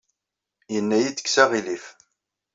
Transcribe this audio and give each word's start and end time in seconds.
Yenna-iyi-d 0.73 1.17
kkes 1.21 1.35
aɣilif. 1.43 1.85